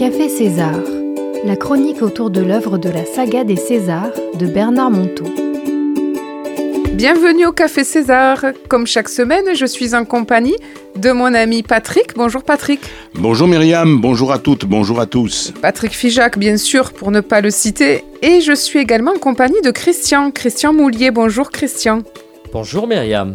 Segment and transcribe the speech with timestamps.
[0.00, 0.80] Café César,
[1.44, 5.26] la chronique autour de l'œuvre de la saga des Césars de Bernard Monteau.
[6.94, 8.42] Bienvenue au Café César.
[8.68, 10.56] Comme chaque semaine, je suis en compagnie
[10.96, 12.14] de mon ami Patrick.
[12.16, 12.80] Bonjour Patrick.
[13.14, 15.52] Bonjour Myriam, bonjour à toutes, bonjour à tous.
[15.60, 18.02] Patrick Fijac, bien sûr, pour ne pas le citer.
[18.22, 20.30] Et je suis également en compagnie de Christian.
[20.30, 21.10] Christian Moulier.
[21.10, 21.98] Bonjour Christian.
[22.54, 23.34] Bonjour Myriam.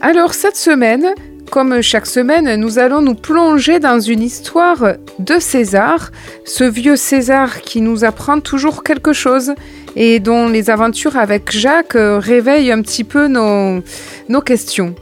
[0.00, 1.14] Alors cette semaine,
[1.52, 6.10] comme chaque semaine, nous allons nous plonger dans une histoire de César,
[6.46, 9.52] ce vieux César qui nous apprend toujours quelque chose
[9.94, 13.82] et dont les aventures avec Jacques réveillent un petit peu nos,
[14.30, 14.94] nos questions.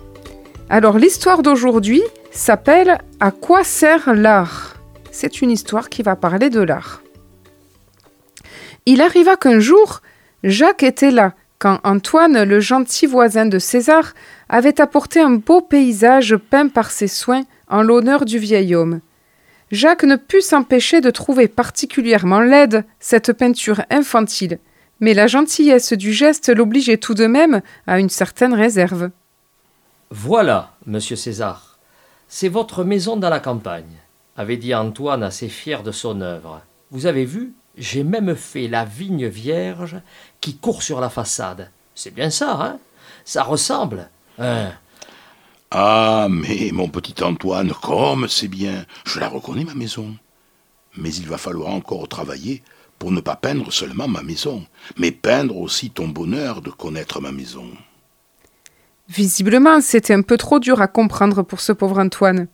[0.68, 2.02] Alors l'histoire d'aujourd'hui
[2.32, 4.74] s'appelle À quoi sert l'art?
[5.12, 7.00] C'est une histoire qui va parler de l'art.
[8.86, 10.00] Il arriva qu'un jour,
[10.42, 14.14] Jacques était là, quand Antoine, le gentil voisin de César,
[14.48, 19.00] avait apporté un beau paysage peint par ses soins en l'honneur du vieil homme.
[19.70, 24.58] Jacques ne put s'empêcher de trouver particulièrement laide cette peinture infantile,
[25.00, 29.10] mais la gentillesse du geste l'obligeait tout de même à une certaine réserve.
[30.10, 31.78] Voilà, monsieur César,
[32.26, 33.98] c'est votre maison dans la campagne,
[34.34, 36.62] avait dit Antoine assez fier de son œuvre.
[36.90, 39.96] Vous avez vu, j'ai même fait la vigne vierge
[40.40, 41.70] qui court sur la façade.
[41.94, 42.78] C'est bien ça, hein?
[43.24, 44.08] Ça ressemble.
[44.38, 44.72] Hein?
[45.70, 50.16] Ah, mais mon petit Antoine, comme c'est bien, je la reconnais ma maison.
[50.96, 52.62] Mais il va falloir encore travailler
[52.98, 57.32] pour ne pas peindre seulement ma maison, mais peindre aussi ton bonheur de connaître ma
[57.32, 57.66] maison.
[59.08, 62.46] Visiblement, c'était un peu trop dur à comprendre pour ce pauvre Antoine.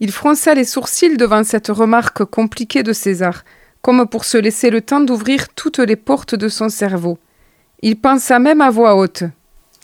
[0.00, 3.44] Il fronça les sourcils devant cette remarque compliquée de César,
[3.86, 7.18] comme pour se laisser le temps d'ouvrir toutes les portes de son cerveau.
[7.82, 9.22] Il pensa même à voix haute.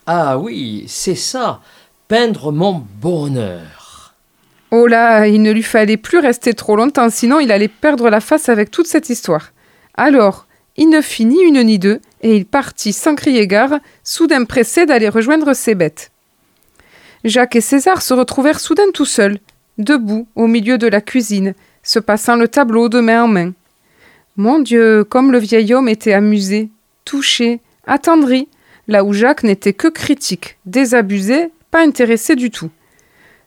[0.06, 1.61] Ah oui, c'est ça,
[2.09, 4.17] peindre mon bonheur.
[4.72, 8.19] Oh là, il ne lui fallait plus rester trop longtemps, sinon il allait perdre la
[8.19, 9.53] face avec toute cette histoire.
[9.94, 14.44] Alors, il ne fit ni une ni deux, et il partit sans crier gare, soudain
[14.47, 16.10] pressé d'aller rejoindre ses bêtes.
[17.22, 19.38] Jacques et César se retrouvèrent soudain tout seuls,
[19.78, 23.53] debout au milieu de la cuisine, se passant le tableau de main en main.
[24.37, 26.70] Mon Dieu, comme le vieil homme était amusé,
[27.04, 28.48] touché, attendri,
[28.88, 32.70] là où Jacques n'était que critique, désabusé, pas intéressé du tout.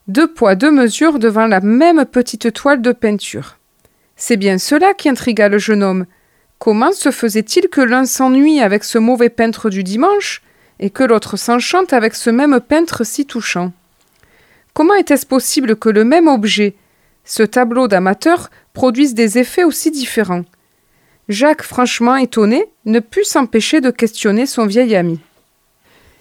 [0.08, 3.58] Deux poids, deux mesures devant la même petite toile de peinture.
[4.16, 6.06] C'est bien cela qui intrigua le jeune homme.
[6.60, 10.44] Comment se faisait-il que l'un s'ennuie avec ce mauvais peintre du dimanche
[10.80, 13.74] et que l'autre s'enchante avec ce même peintre si touchant?
[14.76, 16.76] Comment était-ce possible que le même objet,
[17.24, 20.44] ce tableau d'amateur, produise des effets aussi différents?
[21.28, 25.20] Jacques, franchement étonné, ne put s'empêcher de questionner son vieil ami.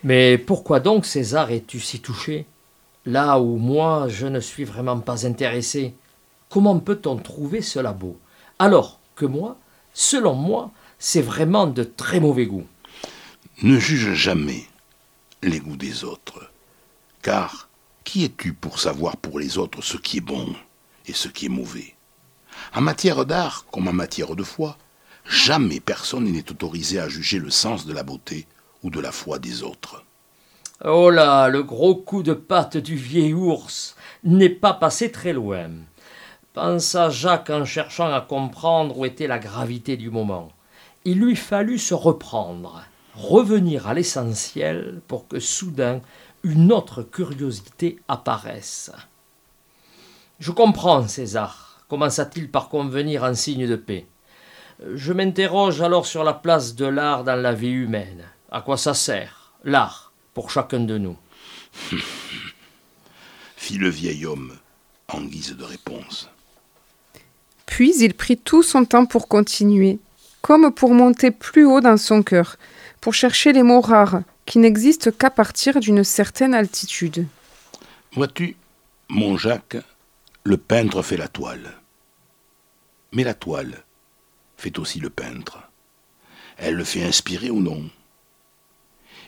[0.02, 2.46] Mais pourquoi donc César es-tu si touché?
[3.04, 5.94] Là où moi je ne suis vraiment pas intéressé.
[6.48, 8.18] Comment peut-on trouver cela beau?
[8.58, 9.58] Alors que moi,
[9.92, 12.64] selon moi, c'est vraiment de très mauvais goût.
[13.62, 14.64] Ne juge jamais
[15.42, 16.50] les goûts des autres,
[17.20, 17.68] car
[18.04, 20.54] qui es-tu pour savoir pour les autres ce qui est bon
[21.06, 21.94] et ce qui est mauvais?
[22.74, 24.78] En matière d'art comme en matière de foi,
[25.24, 28.46] jamais personne n'est autorisé à juger le sens de la beauté
[28.82, 30.04] ou de la foi des autres.
[30.84, 35.70] Oh là, le gros coup de patte du vieil ours n'est pas passé très loin.
[36.52, 40.52] Pensa Jacques en cherchant à comprendre où était la gravité du moment.
[41.04, 42.84] Il lui fallut se reprendre,
[43.14, 46.00] revenir à l'essentiel pour que soudain
[46.42, 48.92] une autre curiosité apparaisse.
[50.38, 54.06] Je comprends, César, commença-t-il par convenir en signe de paix.
[54.94, 58.24] Je m'interroge alors sur la place de l'art dans la vie humaine.
[58.50, 61.16] À quoi ça sert, l'art, pour chacun de nous
[63.56, 64.52] fit le vieil homme
[65.08, 66.28] en guise de réponse.
[67.66, 69.98] Puis il prit tout son temps pour continuer,
[70.42, 72.56] comme pour monter plus haut dans son cœur,
[73.00, 77.26] pour chercher les mots rares qui n'existent qu'à partir d'une certaine altitude.
[78.12, 78.56] Vois-tu,
[79.08, 79.78] mon Jacques,
[80.44, 81.72] le peintre fait la toile.
[83.12, 83.82] Mais la toile
[84.56, 85.58] fait aussi le peintre.
[86.56, 87.90] Elle le fait inspirer ou non?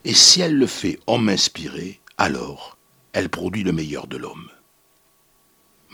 [0.05, 2.77] Et si elle le fait homme inspiré, alors
[3.13, 4.51] elle produit le meilleur de l'homme.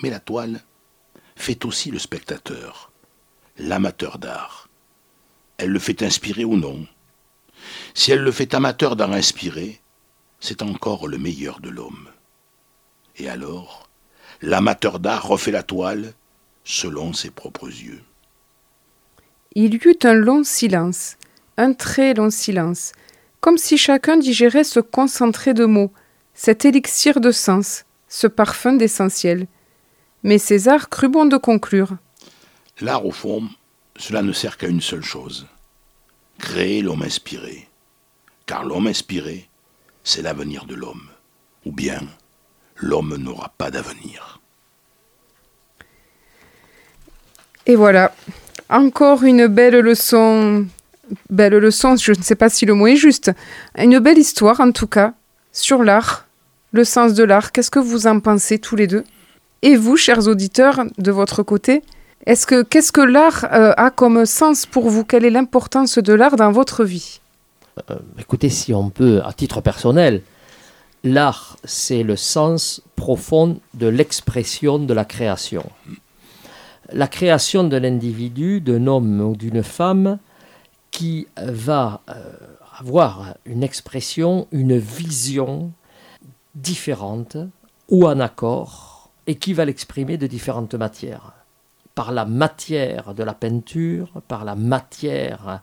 [0.03, 0.63] Mais la toile
[1.37, 2.91] fait aussi le spectateur,
[3.57, 4.69] l'amateur d'art.
[5.57, 6.87] Elle le fait inspirer ou non?
[7.95, 9.81] Si elle le fait amateur d'art inspiré,
[10.41, 12.09] c'est encore le meilleur de l'homme.
[13.17, 13.89] Et alors,
[14.41, 16.15] l'amateur d'art refait la toile
[16.65, 18.03] selon ses propres yeux.
[19.55, 21.17] Il y eut un long silence,
[21.59, 22.93] un très long silence,
[23.41, 25.93] comme si chacun digérait ce concentré de mots,
[26.33, 29.47] cet élixir de sens, ce parfum d'essentiel.
[30.23, 31.97] Mais César crut bon de conclure.
[32.81, 33.49] L'art, au fond,
[33.97, 35.47] cela ne sert qu'à une seule chose,
[36.39, 37.69] créer l'homme inspiré.
[38.47, 39.49] Car l'homme inspiré,
[40.03, 41.09] c'est l'avenir de l'homme.
[41.67, 42.01] Ou bien,
[42.77, 44.41] l'homme n'aura pas d'avenir.
[47.67, 48.13] Et voilà,
[48.73, 50.67] encore une belle leçon,
[51.31, 53.31] belle leçon, je ne sais pas si le mot est juste,
[53.77, 55.13] une belle histoire en tout cas,
[55.53, 56.27] sur l'art,
[56.73, 57.53] le sens de l'art.
[57.53, 59.05] Qu'est-ce que vous en pensez tous les deux?
[59.61, 61.83] Et vous, chers auditeurs, de votre côté,
[62.27, 65.05] est-ce que qu'est-ce que l'art euh, a comme sens pour vous?
[65.05, 67.21] Quelle est l'importance de l'art dans votre vie?
[67.91, 70.23] Euh, Écoutez, si on peut, à titre personnel,
[71.05, 75.65] l'art, c'est le sens profond de l'expression de la création.
[76.93, 80.19] La création de l'individu, d'un homme ou d'une femme,
[80.91, 82.15] qui va euh,
[82.79, 85.73] avoir une expression, une vision
[86.55, 87.37] différente
[87.89, 91.33] ou en accord, et qui va l'exprimer de différentes matières
[91.95, 95.61] par la matière de la peinture, par la matière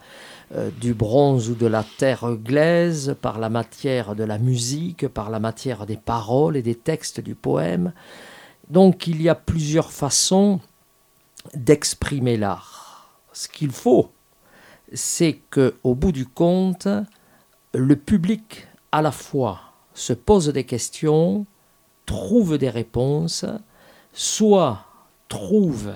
[0.55, 5.29] euh, du bronze ou de la terre glaise, par la matière de la musique, par
[5.29, 7.93] la matière des paroles et des textes du poème.
[8.69, 10.59] Donc il y a plusieurs façons
[11.53, 13.19] d'exprimer l'art.
[13.33, 14.11] Ce qu'il faut,
[14.93, 16.87] c'est que au bout du compte,
[17.73, 19.61] le public à la fois
[19.93, 21.45] se pose des questions,
[22.05, 23.45] trouve des réponses,
[24.13, 24.85] soit
[25.27, 25.93] trouve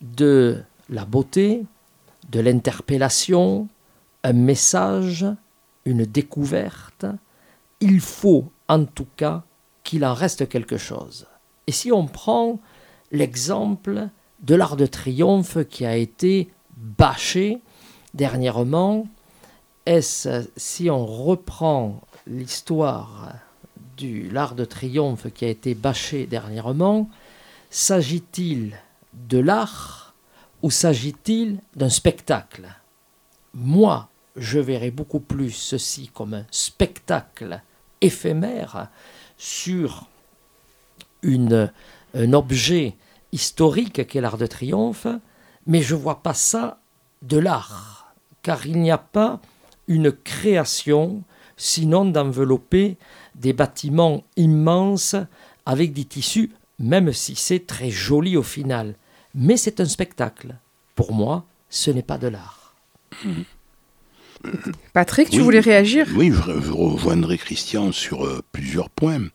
[0.00, 1.66] de la beauté,
[2.30, 3.68] de l'interpellation,
[4.22, 5.26] un message,
[5.84, 7.06] une découverte,
[7.80, 9.44] il faut en tout cas
[9.82, 11.26] qu'il en reste quelque chose.
[11.66, 12.58] Et si on prend
[13.12, 14.08] l'exemple
[14.44, 17.60] de l'art de triomphe qui a été bâché
[18.12, 19.06] dernièrement,
[19.86, 23.32] est-ce si on reprend l'histoire
[23.96, 27.08] du l'art de triomphe qui a été bâché dernièrement,
[27.70, 28.76] s'agit-il
[29.14, 30.14] de l'art
[30.62, 32.68] ou s'agit-il d'un spectacle?
[33.54, 37.62] Moi, je verrais beaucoup plus ceci comme un spectacle
[38.00, 38.88] éphémère
[39.38, 40.06] sur
[41.22, 42.94] un objet
[43.34, 45.06] historique qu'est l'art de triomphe,
[45.66, 46.78] mais je ne vois pas ça
[47.22, 49.40] de l'art, car il n'y a pas
[49.88, 51.22] une création,
[51.56, 52.96] sinon d'envelopper
[53.34, 55.16] des bâtiments immenses
[55.66, 58.94] avec des tissus, même si c'est très joli au final
[59.34, 60.54] mais c'est un spectacle.
[60.94, 62.74] Pour moi, ce n'est pas de l'art.
[64.92, 66.06] Patrick, tu voulais réagir?
[66.14, 69.28] Oui, je, rejoindrai Christian sur euh, plusieurs points.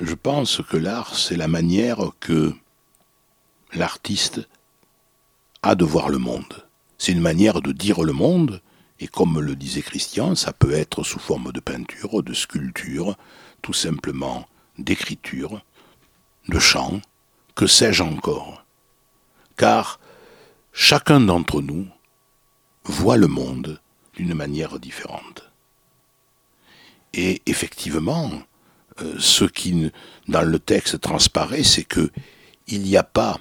[0.00, 2.54] Je pense que l'art, c'est la manière que
[3.76, 4.40] l'artiste
[5.62, 6.66] a de voir le monde.
[6.98, 8.60] C'est une manière de dire le monde,
[9.00, 13.16] et comme le disait Christian, ça peut être sous forme de peinture, de sculpture,
[13.62, 15.62] tout simplement d'écriture,
[16.48, 17.00] de chant,
[17.54, 18.66] que sais-je encore
[19.56, 19.98] car
[20.72, 21.86] chacun d'entre nous
[22.84, 23.80] voit le monde
[24.14, 25.50] d'une manière différente.
[27.12, 28.30] Et effectivement,
[29.00, 29.90] euh, ce qui
[30.28, 32.10] dans le texte transparaît, c'est que
[32.68, 33.38] il n'y a pas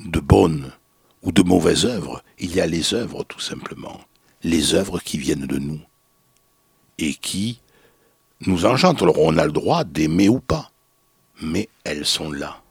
[0.00, 0.72] de bonnes
[1.22, 4.00] ou de mauvaises œuvres, il y a les œuvres tout simplement,
[4.42, 5.80] les œuvres qui viennent de nous
[6.98, 7.60] et qui
[8.46, 9.02] nous enchantent.
[9.02, 10.70] Alors on a le droit d'aimer ou pas,
[11.42, 12.62] mais elles sont là.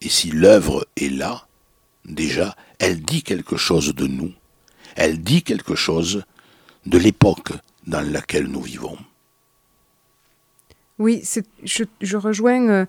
[0.00, 1.46] Et si l'œuvre est là,
[2.04, 4.32] déjà, elle dit quelque chose de nous,
[4.94, 6.24] elle dit quelque chose
[6.84, 7.52] de l'époque
[7.86, 8.98] dans laquelle nous vivons.
[10.98, 11.22] Oui,
[11.62, 12.86] je, rejoins euh,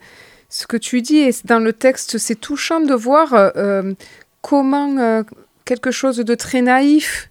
[0.50, 3.94] ce que tu dis, et dans le texte, c'est touchant de voir euh, euh,
[4.42, 5.24] comment
[5.66, 7.30] quelque chose de très naïf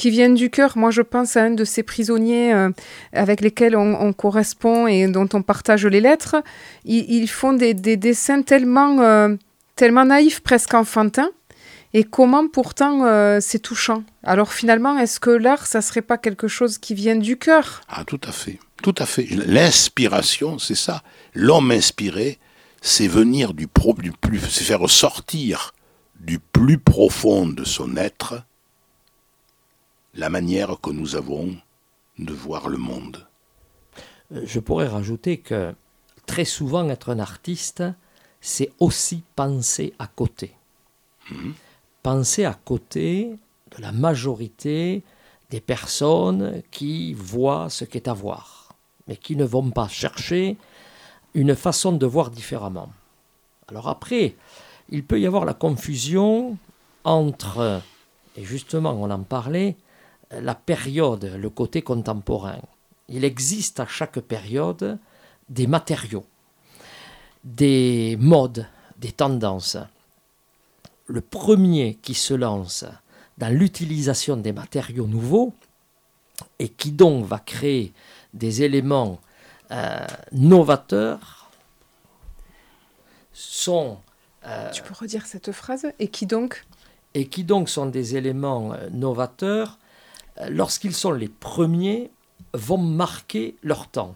[0.00, 0.78] qui viennent du cœur.
[0.78, 2.70] Moi, je pense à un de ces prisonniers euh,
[3.12, 6.36] avec lesquels on, correspond et dont on partage les lettres.
[6.86, 9.36] Ils, font des, dessins tellement, euh,
[9.76, 11.28] tellement naïfs, presque enfantins.
[11.92, 14.02] Et comment pourtant euh, c'est touchant.
[14.22, 17.82] Alors finalement, est-ce que l'art, ça serait pas quelque chose qui vient du cœur?
[17.86, 18.58] Ah, tout à fait.
[18.82, 19.26] Tout à fait.
[19.46, 21.02] L'inspiration, c'est ça.
[21.34, 22.38] L'homme inspiré,
[22.80, 25.74] c'est venir du, pro, du plus, c'est faire sortir
[26.18, 28.42] du plus profond de son être
[30.14, 31.56] la manière que nous avons
[32.18, 33.26] de voir le monde.
[34.32, 35.74] Euh, je pourrais rajouter que
[36.26, 37.82] très souvent être un artiste,
[38.40, 40.52] c'est aussi penser à côté.
[41.30, 41.54] Mhm.
[42.02, 43.30] Penser à côté
[43.76, 45.02] de la majorité
[45.50, 48.74] des personnes qui voient ce qu'est à voir,
[49.06, 50.56] mais qui ne vont pas chercher
[51.34, 52.90] une façon de voir différemment.
[53.68, 54.34] Alors après,
[54.88, 56.58] il peut y avoir la confusion
[57.04, 57.82] entre,
[58.36, 59.76] et justement on en parlait,
[60.30, 62.58] la période, le côté contemporain.
[63.08, 64.98] Il existe à chaque période
[65.48, 66.24] des matériaux,
[67.44, 68.66] des modes,
[68.98, 69.78] des tendances.
[71.06, 72.84] le premier qui se lance
[73.36, 75.52] dans l'utilisation des matériaux nouveaux
[76.60, 77.92] et qui donc va créer
[78.32, 79.18] des éléments
[79.72, 81.50] euh, novateurs
[83.32, 83.98] sont...
[84.46, 86.64] Euh, tu peux redire cette phrase Et qui donc
[87.14, 89.78] Et qui donc sont des éléments euh, novateurs
[90.48, 92.10] lorsqu'ils sont les premiers
[92.54, 94.14] vont marquer leur temps.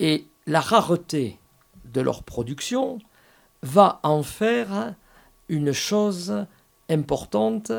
[0.00, 1.38] Et la rareté
[1.84, 2.98] de leur production
[3.62, 4.94] va en faire
[5.48, 6.44] une chose
[6.88, 7.70] importante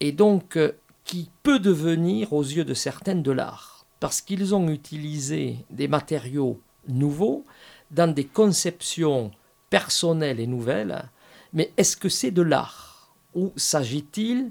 [0.00, 0.58] et donc
[1.04, 6.60] qui peut devenir aux yeux de certaines de l'art, parce qu'ils ont utilisé des matériaux
[6.88, 7.44] nouveaux
[7.90, 9.30] dans des conceptions
[9.68, 11.04] personnelles et nouvelles,
[11.52, 14.50] mais est-ce que c'est de l'art ou s'agit-il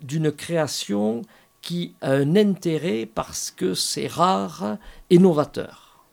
[0.00, 1.22] d'une création
[1.62, 4.76] qui a un intérêt parce que c'est rare
[5.08, 6.04] et novateur?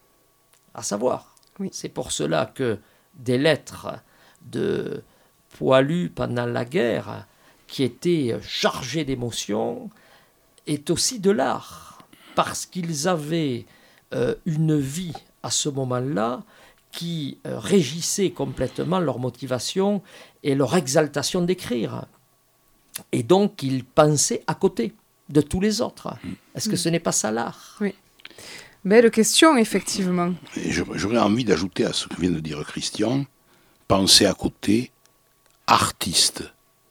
[0.73, 1.35] À savoir,
[1.71, 2.79] c'est pour cela que
[3.15, 3.99] des lettres
[4.43, 5.03] de
[5.57, 7.25] poilus pendant la guerre,
[7.67, 9.89] qui étaient chargés d'émotions,
[10.67, 11.86] est aussi de l'art,
[12.37, 13.65] parce qu'ils avaient
[14.13, 16.43] euh, une vie à ce moment-là
[16.91, 20.03] qui euh, régissait complètement leur motivation
[20.43, 22.05] et leur exaltation d'écrire.
[23.11, 24.93] Et donc ils pensaient à côté
[25.29, 26.13] de tous les autres.
[26.53, 27.75] Est-ce que ce n'est pas ça l'art?
[27.81, 27.95] Oui.
[28.85, 30.31] Belle question, effectivement.
[30.93, 33.25] J'aurais envie d'ajouter à ce que vient de dire Christian,
[33.87, 34.91] penser à côté,
[35.65, 36.43] artiste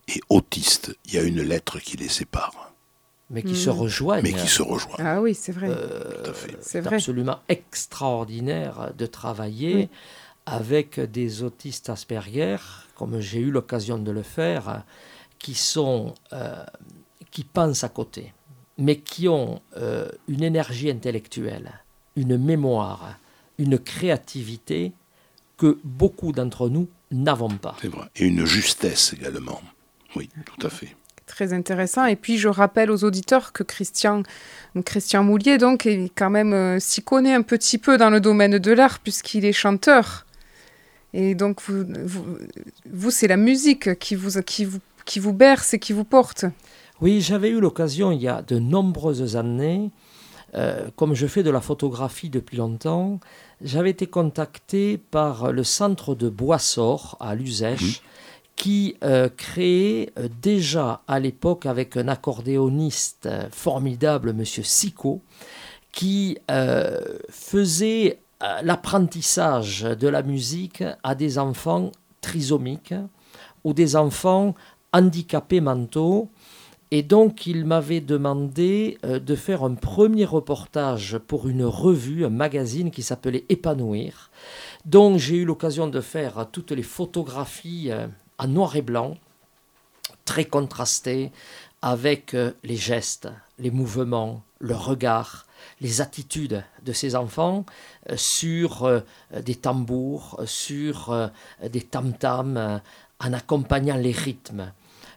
[0.08, 2.65] et autiste, il y a une lettre qui les sépare.
[3.30, 3.72] Mais qui se hmm.
[3.72, 4.22] rejoignent.
[4.22, 5.04] Mais qui se rejoignent.
[5.04, 5.68] Ah oui, c'est vrai.
[5.68, 9.88] Euh, c'est absolument extraordinaire de travailler
[10.46, 12.56] avec des autistes Asperger,
[12.94, 14.84] comme j'ai eu l'occasion de le faire,
[15.40, 16.64] qui sont euh,
[17.32, 18.32] qui pensent à côté,
[18.78, 21.72] mais qui ont euh, une énergie intellectuelle,
[22.14, 23.18] une mémoire,
[23.58, 24.92] une créativité
[25.56, 27.76] que beaucoup d'entre nous n'avons pas.
[27.80, 28.06] C'est vrai.
[28.16, 29.60] Et une justesse également.
[30.14, 30.96] Oui, tout à fait.
[31.26, 32.06] Très intéressant.
[32.06, 34.22] Et puis je rappelle aux auditeurs que Christian,
[34.84, 38.58] Christian Moulier donc est quand même euh, s'y connaît un petit peu dans le domaine
[38.58, 40.24] de l'art puisqu'il est chanteur.
[41.12, 41.84] Et donc vous,
[42.90, 46.44] vous, c'est la musique qui vous, qui, vous, qui vous berce et qui vous porte.
[47.00, 49.90] Oui, j'avais eu l'occasion il y a de nombreuses années,
[50.54, 53.20] euh, comme je fais de la photographie depuis longtemps,
[53.60, 58.02] j'avais été contacté par le centre de Boissor à Luzèche,
[58.56, 64.44] qui euh, créait euh, déjà à l'époque avec un accordéoniste formidable, M.
[64.44, 65.20] Sico,
[65.92, 66.36] qui
[67.30, 68.18] faisait
[68.62, 72.92] l'apprentissage de la musique à des enfants trisomiques
[73.64, 74.54] ou des enfants
[74.92, 76.28] handicapés mentaux
[76.92, 82.30] et donc, il m'avait demandé euh, de faire un premier reportage pour une revue, un
[82.30, 84.30] magazine qui s'appelait Épanouir.
[84.84, 88.06] Donc, j'ai eu l'occasion de faire toutes les photographies euh,
[88.38, 89.16] en noir et blanc,
[90.24, 91.32] très contrastées,
[91.82, 93.28] avec euh, les gestes,
[93.58, 95.46] les mouvements, le regard,
[95.80, 97.64] les attitudes de ces enfants
[98.14, 99.02] sur
[99.34, 101.30] des tambours, sur
[101.62, 102.80] des tam-tams,
[103.20, 104.72] en accompagnant les rythmes.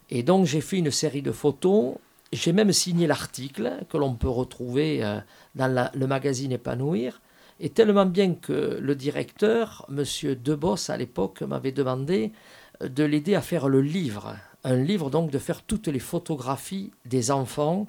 [0.10, 1.96] Et donc j'ai fait une série de photos.
[2.32, 5.20] J'ai même signé l'article que l'on peut retrouver euh,
[5.56, 7.22] dans le magazine Épanouir.
[7.60, 10.04] Et tellement bien que le directeur, M.
[10.36, 12.36] Debos, à l'époque, m'avait demandé euh,
[12.82, 14.36] de l'aider à faire le livre.
[14.64, 17.88] Un livre donc de faire toutes les photographies des enfants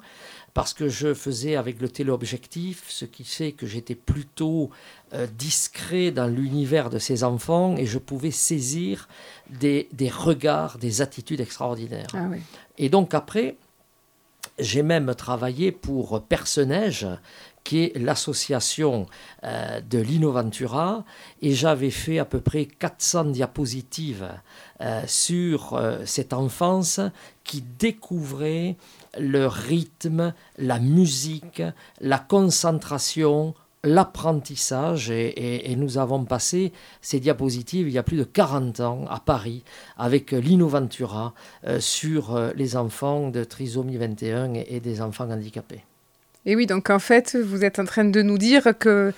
[0.53, 4.69] parce que je faisais avec le téléobjectif, ce qui fait que j'étais plutôt
[5.13, 9.07] euh, discret dans l'univers de ces enfants et je pouvais saisir
[9.49, 12.09] des, regards, des attitudes extraordinaires.
[12.13, 12.27] Ah
[12.77, 13.55] et donc après,
[14.59, 17.07] j'ai même travaillé pour Personnage,
[17.63, 19.05] qui est l'association
[19.43, 21.05] euh, de l'Innoventura,
[21.41, 24.29] et j'avais fait à peu près 400 diapositives
[24.81, 26.99] euh, sur cette enfance
[27.43, 28.77] qui découvrait
[29.19, 31.61] le rythme, la musique,
[31.99, 33.53] la concentration,
[33.83, 39.19] l'apprentissage et, nous avons passé ces diapositives il y a plus de 40 ans à
[39.19, 39.63] Paris
[39.97, 41.33] avec l'Innoventura
[41.65, 45.83] euh, sur euh, les enfants de trisomie 21 et, des enfants handicapés.
[46.45, 49.13] Et oui, donc en fait, vous êtes en train de nous dire que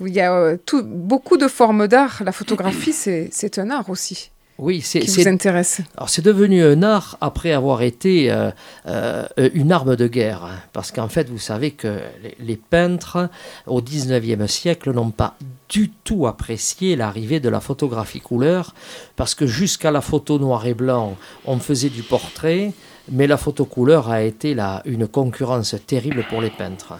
[0.00, 2.22] il y a euh, beaucoup de formes d'art.
[2.24, 4.32] La photographie, c'est un art aussi.
[4.58, 5.80] Oui, c'est qui vous intéresse.
[5.96, 8.52] Alors c'est devenu un art après avoir été euh,
[8.86, 10.60] euh, une arme de guerre, hein.
[10.72, 11.98] parce qu'en fait vous savez que
[12.38, 13.28] les, peintres
[13.66, 15.36] au 19e siècle n'ont pas
[15.68, 18.74] du tout apprécié l'arrivée de la photographie couleur,
[19.16, 22.72] parce que jusqu'à la photo noir et blanc on faisait du portrait,
[23.10, 26.94] mais la photo couleur a été là une concurrence terrible pour les peintres.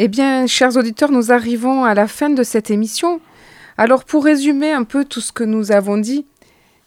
[0.00, 3.20] Eh bien, chers auditeurs, nous arrivons à la fin de cette émission.
[3.78, 6.26] Alors pour résumer un peu tout ce que nous avons dit,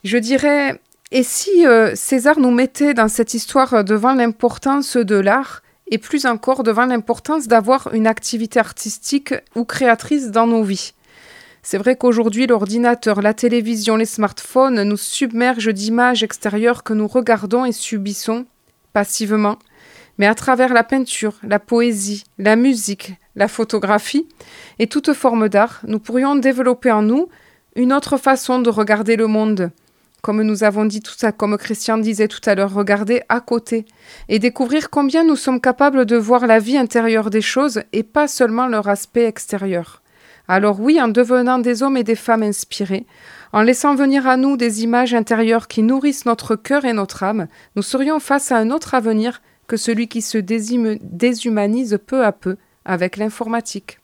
[0.04, 0.80] je dirais
[1.12, 6.26] Et si euh, César nous mettait dans cette histoire devant l'importance de l'art et plus
[6.26, 10.94] encore devant l'importance d'avoir une activité artistique ou créatrice dans nos vies
[11.64, 17.66] c'est vrai qu'aujourd'hui, l'ordinateur, la télévision, les smartphones nous submergent d'images extérieures que nous regardons
[17.66, 18.46] et subissons
[18.94, 19.60] passivement.
[20.18, 24.28] Mais à travers la peinture, la poésie, la musique, la photographie
[24.80, 27.30] et toute forme d'art, nous pourrions développer en nous
[27.76, 29.72] une autre façon de regarder le monde.
[30.22, 33.86] Comme nous avons dit tout ça, comme Christian disait tout à l'heure, regarder à côté
[34.30, 38.28] et découvrir combien nous sommes capables de voir la vie intérieure des choses et pas
[38.28, 40.02] seulement leur aspect extérieur.
[40.48, 43.08] Alors oui, en devenant des hommes et des femmes inspirés,
[43.54, 47.48] en laissant venir à nous des images intérieures qui nourrissent notre cœur et notre âme,
[47.76, 52.58] nous serions face à un autre avenir que celui qui se déshumanise peu à peu
[52.86, 54.00] avec l'informatique.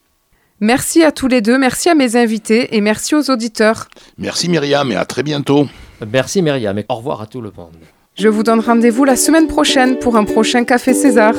[0.60, 3.88] Merci à tous les deux, merci à mes invités et merci aux auditeurs.
[4.18, 5.68] Merci Myriam et à très bientôt.
[6.10, 7.76] Merci Myriam et au revoir à tout le monde.
[8.16, 11.34] Je vous donne rendez-vous la semaine prochaine pour un prochain Café César.